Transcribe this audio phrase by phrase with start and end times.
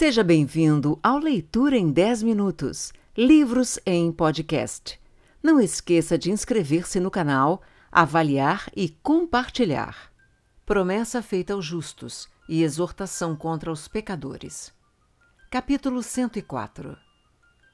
[0.00, 4.98] Seja bem-vindo ao Leitura em 10 Minutos Livros em Podcast.
[5.42, 7.60] Não esqueça de inscrever-se no canal,
[7.92, 10.10] avaliar e compartilhar.
[10.64, 14.72] Promessa feita aos justos e exortação contra os pecadores.
[15.50, 16.96] Capítulo 104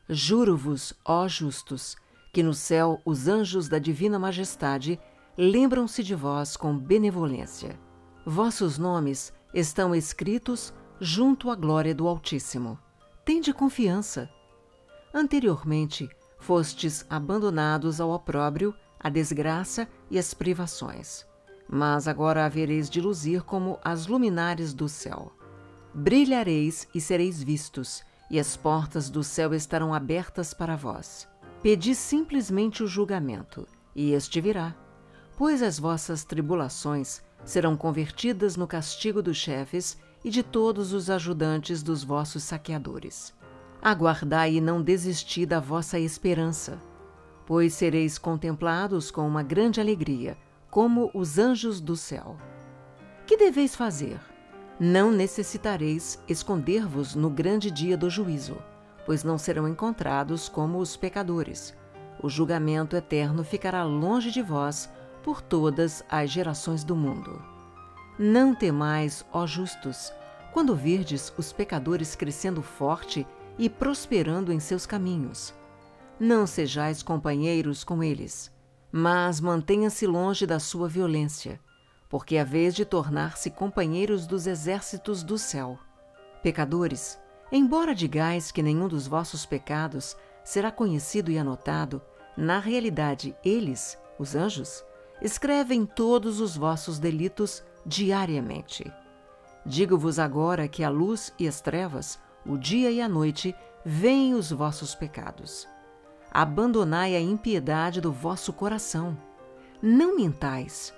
[0.08, 1.96] Juro-vos, ó justos,
[2.32, 4.98] que no céu os anjos da Divina Majestade
[5.38, 7.78] lembram-se de vós com benevolência.
[8.26, 12.78] Vossos nomes estão escritos junto à glória do Altíssimo.
[13.24, 14.30] Tende confiança.
[15.12, 21.26] Anteriormente, fostes abandonados ao opróbrio, à desgraça e às privações.
[21.68, 25.32] Mas agora havereis de luzir como as luminares do céu.
[25.92, 31.28] Brilhareis e sereis vistos, e as portas do céu estarão abertas para vós.
[31.62, 34.74] Pedi simplesmente o julgamento, e este virá.
[35.36, 41.84] Pois as vossas tribulações serão convertidas no castigo dos chefes e de todos os ajudantes
[41.84, 43.32] dos vossos saqueadores.
[43.80, 46.80] Aguardai e não desisti da vossa esperança,
[47.46, 50.36] pois sereis contemplados com uma grande alegria,
[50.68, 52.36] como os anjos do céu.
[53.24, 54.18] Que deveis fazer?
[54.80, 58.56] Não necessitareis esconder-vos no grande dia do juízo,
[59.06, 61.72] pois não serão encontrados como os pecadores.
[62.20, 64.90] O julgamento eterno ficará longe de vós
[65.22, 67.55] por todas as gerações do mundo.
[68.18, 70.10] Não temais, ó justos,
[70.52, 73.26] quando virdes os pecadores crescendo forte
[73.58, 75.52] e prosperando em seus caminhos.
[76.18, 78.50] Não sejais companheiros com eles,
[78.90, 81.60] mas mantenha-se longe da sua violência,
[82.08, 85.78] porque é a vez de tornar-se companheiros dos exércitos do céu.
[86.42, 87.18] Pecadores,
[87.52, 92.00] embora digais que nenhum dos vossos pecados será conhecido e anotado,
[92.34, 94.82] na realidade eles, os anjos,
[95.20, 98.92] escrevem todos os vossos delitos diariamente.
[99.64, 104.50] Digo-vos agora que a luz e as trevas, o dia e a noite, veem os
[104.50, 105.66] vossos pecados.
[106.30, 109.16] Abandonai a impiedade do vosso coração.
[109.80, 110.92] Não mintais.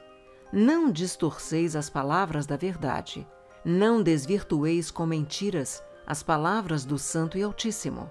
[0.52, 3.26] Não distorceis as palavras da verdade.
[3.64, 8.10] Não desvirtueis com mentiras as palavras do Santo e Altíssimo.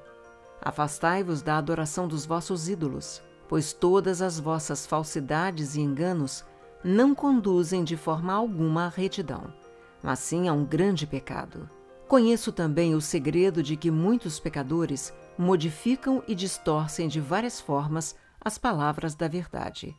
[0.62, 6.44] Afastai-vos da adoração dos vossos ídolos, pois todas as vossas falsidades e enganos
[6.84, 9.54] não conduzem de forma alguma à retidão,
[10.02, 11.70] mas sim a um grande pecado.
[12.08, 18.58] Conheço também o segredo de que muitos pecadores modificam e distorcem de várias formas as
[18.58, 19.96] palavras da verdade.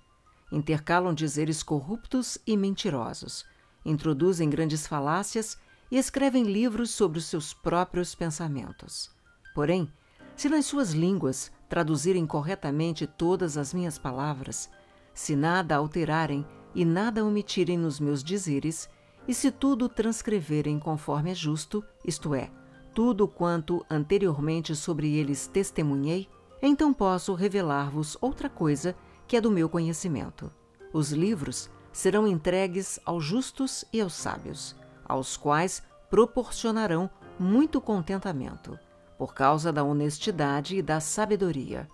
[0.50, 3.44] Intercalam dizeres corruptos e mentirosos,
[3.84, 5.58] introduzem grandes falácias
[5.90, 9.10] e escrevem livros sobre os seus próprios pensamentos.
[9.54, 9.90] Porém,
[10.34, 14.70] se nas suas línguas traduzirem corretamente todas as minhas palavras,
[15.12, 18.88] se nada alterarem e nada omitirem nos meus dizeres,
[19.26, 22.50] e se tudo transcreverem conforme é justo, isto é,
[22.94, 26.28] tudo quanto anteriormente sobre eles testemunhei,
[26.62, 28.96] então posso revelar-vos outra coisa
[29.26, 30.50] que é do meu conhecimento.
[30.92, 34.74] Os livros serão entregues aos justos e aos sábios,
[35.04, 38.78] aos quais proporcionarão muito contentamento,
[39.18, 41.88] por causa da honestidade e da sabedoria.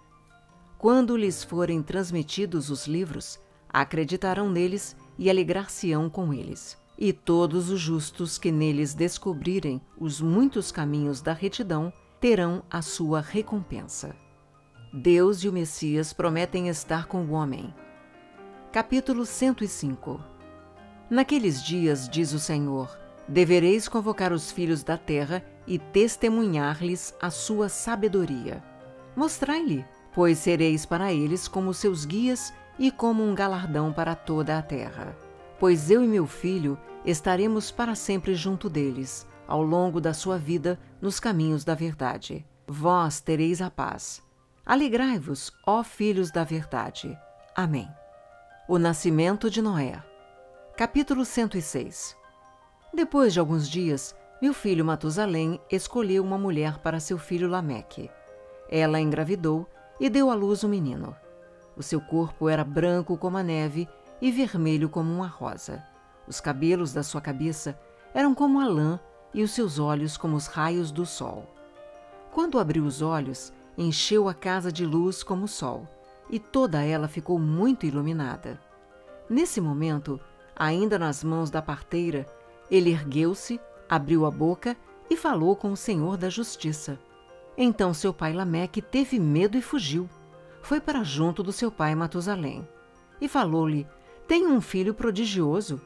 [0.77, 6.77] Quando lhes forem transmitidos os livros, acreditarão neles e alegrar-se-ão com eles.
[6.97, 13.21] E todos os justos que neles descobrirem os muitos caminhos da retidão terão a sua
[13.21, 14.15] recompensa.
[14.93, 17.75] Deus e o Messias prometem estar com o homem.
[18.71, 20.21] Capítulo 105
[21.11, 22.89] Naqueles dias, diz o Senhor,
[23.29, 28.62] devereis convocar os filhos da terra e testemunhar-lhes a sua sabedoria.
[29.17, 34.62] Mostrai-lhe, pois sereis para eles como seus guias e como um galardão para toda a
[34.62, 35.17] terra.
[35.59, 40.79] Pois eu e meu filho estaremos para sempre junto deles, ao longo da sua vida
[41.01, 42.45] nos caminhos da verdade.
[42.67, 44.23] Vós tereis a paz.
[44.67, 47.17] Alegrai-vos, ó filhos da verdade.
[47.55, 47.89] Amém.
[48.67, 50.03] O nascimento de Noé.
[50.77, 52.24] Capítulo 106
[52.94, 58.08] Depois de alguns dias, meu filho Matusalém escolheu uma mulher para seu filho Lameque.
[58.70, 59.67] Ela engravidou
[59.99, 61.17] e deu à luz um menino.
[61.76, 63.88] O seu corpo era branco como a neve
[64.23, 65.82] e vermelho como uma rosa.
[66.29, 67.76] Os cabelos da sua cabeça
[68.14, 69.00] eram como a lã
[69.35, 71.52] e os seus olhos como os raios do sol.
[72.31, 75.88] Quando abriu os olhos, encheu a casa de luz como o sol,
[76.31, 78.61] e toda ela ficou muito iluminada.
[79.29, 80.20] Nesse momento,
[80.55, 82.25] ainda nas mãos da parteira,
[82.70, 84.76] ele ergueu-se, abriu a boca
[85.08, 86.99] e falou com o Senhor da Justiça.
[87.56, 90.08] Então seu pai Lameque teve medo e fugiu
[90.64, 92.66] foi para junto do seu pai Matusalém
[93.20, 93.87] e falou-lhe:
[94.26, 95.78] Tenho um filho prodigioso.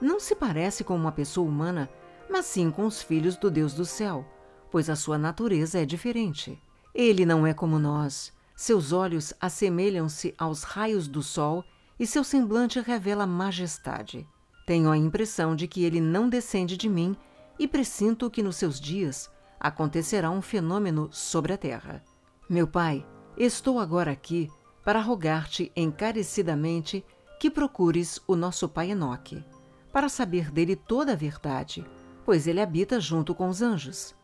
[0.00, 1.90] Não se parece com uma pessoa humana,
[2.30, 4.24] mas sim com os filhos do Deus do céu,
[4.70, 6.62] pois a sua natureza é diferente.
[6.94, 8.32] Ele não é como nós.
[8.54, 11.64] Seus olhos assemelham-se aos raios do sol
[11.98, 14.26] e seu semblante revela majestade.
[14.70, 17.16] Tenho a impressão de que ele não descende de mim
[17.58, 19.28] e presinto que nos seus dias
[19.58, 22.04] acontecerá um fenômeno sobre a terra.
[22.48, 23.04] Meu pai,
[23.36, 24.48] estou agora aqui
[24.84, 27.04] para rogar-te encarecidamente
[27.40, 29.44] que procures o nosso pai Enoque,
[29.92, 31.84] para saber dele toda a verdade,
[32.24, 34.14] pois ele habita junto com os anjos.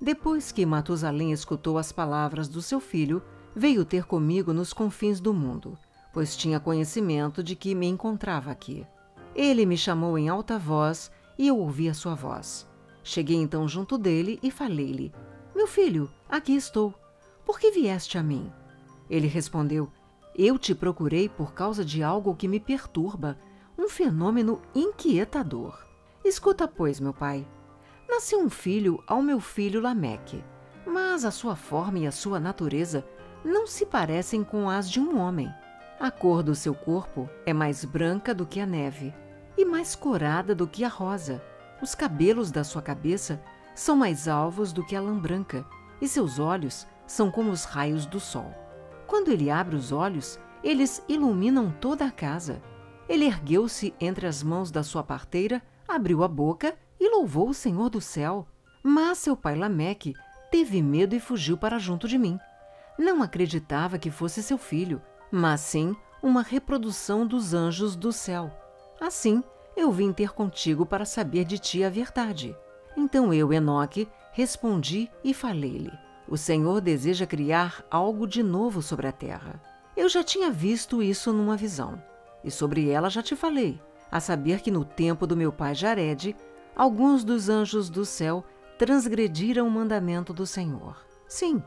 [0.00, 3.20] Depois que Matusalém escutou as palavras do seu filho,
[3.56, 5.76] veio ter comigo nos confins do mundo,
[6.12, 8.86] pois tinha conhecimento de que me encontrava aqui.
[9.36, 12.66] Ele me chamou em alta voz e eu ouvi a sua voz.
[13.04, 15.12] Cheguei então junto dele e falei-lhe:
[15.54, 16.94] Meu filho, aqui estou.
[17.44, 18.50] Por que vieste a mim?
[19.10, 19.92] Ele respondeu:
[20.34, 23.38] Eu te procurei por causa de algo que me perturba,
[23.78, 25.84] um fenômeno inquietador.
[26.24, 27.46] Escuta, pois, meu pai.
[28.08, 30.42] Nasceu um filho ao meu filho Lameque,
[30.86, 33.06] mas a sua forma e a sua natureza
[33.44, 35.52] não se parecem com as de um homem.
[36.00, 39.12] A cor do seu corpo é mais branca do que a neve
[39.56, 41.42] e mais corada do que a rosa.
[41.82, 43.42] Os cabelos da sua cabeça
[43.74, 45.64] são mais alvos do que a lã branca
[46.00, 48.52] e seus olhos são como os raios do sol.
[49.06, 52.62] Quando ele abre os olhos, eles iluminam toda a casa.
[53.08, 57.88] Ele ergueu-se entre as mãos da sua parteira, abriu a boca e louvou o Senhor
[57.88, 58.48] do céu.
[58.82, 60.14] Mas seu pai Lameque
[60.50, 62.38] teve medo e fugiu para junto de mim.
[62.98, 65.00] Não acreditava que fosse seu filho,
[65.30, 68.50] mas sim uma reprodução dos anjos do céu.
[69.00, 69.42] Assim,
[69.76, 72.56] eu vim ter contigo para saber de ti a verdade.
[72.96, 75.92] Então eu, Enoque, respondi e falei-lhe:
[76.26, 79.60] O Senhor deseja criar algo de novo sobre a terra.
[79.96, 82.02] Eu já tinha visto isso numa visão,
[82.42, 86.36] e sobre ela já te falei, a saber que no tempo do meu pai Jared,
[86.74, 88.44] alguns dos anjos do céu
[88.78, 90.96] transgrediram o mandamento do Senhor.
[91.26, 91.62] Sim,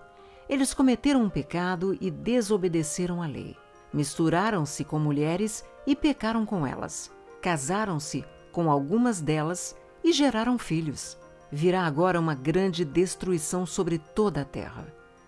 [0.48, 3.56] eles cometeram um pecado e desobedeceram à lei.
[3.92, 7.12] Misturaram-se com mulheres e pecaram com elas.
[7.42, 11.18] Casaram-se com algumas delas e geraram filhos.
[11.52, 14.88] Virá agora uma grande destruição sobre toda a terra.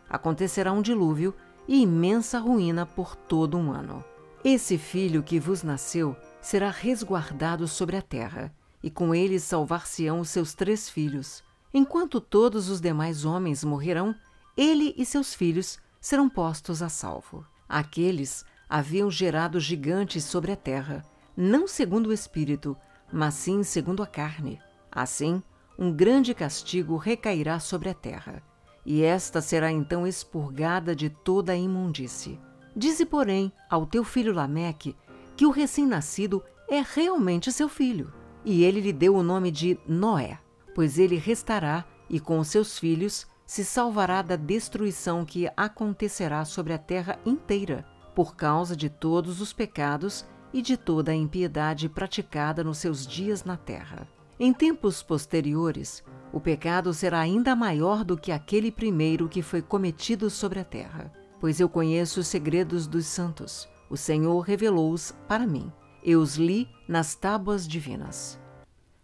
[0.10, 1.34] Acontecerá um dilúvio
[1.68, 4.04] e imensa ruína por todo um ano.
[4.44, 8.54] Esse filho que vos nasceu será resguardado sobre a terra,
[8.84, 11.44] e com ele salvar-se-ão os seus três filhos.
[11.74, 14.16] Enquanto todos os demais homens morrerão,
[14.58, 17.46] ele e seus filhos serão postos a salvo.
[17.70, 21.06] Aqueles haviam gerado gigantes sobre a terra,
[21.36, 22.76] não segundo o espírito,
[23.12, 24.60] mas sim segundo a carne.
[24.92, 25.42] Assim,
[25.78, 28.44] um grande castigo recairá sobre a terra,
[28.86, 32.40] e esta será então expurgada de toda a imundície.
[32.76, 34.96] Dize, porém, ao teu filho Lameque
[35.36, 38.14] que o recém-nascido é realmente seu filho,
[38.46, 40.40] e ele lhe deu o nome de Noé,
[40.76, 46.78] pois ele restará e com seus filhos se salvará da destruição que acontecerá sobre a
[46.78, 52.78] terra inteira, por causa de todos os pecados e de toda a impiedade praticada nos
[52.78, 54.08] seus dias na terra.
[54.40, 56.04] Em tempos posteriores,
[56.34, 61.12] o pecado será ainda maior do que aquele primeiro que foi cometido sobre a terra.
[61.40, 63.68] Pois eu conheço os segredos dos santos.
[63.90, 65.72] O Senhor revelou-os para mim.
[66.04, 68.40] Eu os li nas tábuas divinas.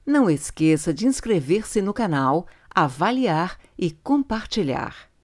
[0.05, 5.09] Não esqueça de inscrever-se no canal avaliar e compartilhar.